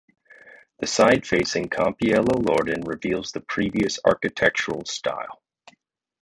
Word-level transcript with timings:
The 0.79 0.87
side 0.87 1.27
facing 1.27 1.69
Campiello 1.69 2.43
Loredan 2.43 2.87
reveals 2.87 3.31
the 3.33 3.39
previous 3.41 3.99
architectural 4.03 4.83
style. 4.85 5.43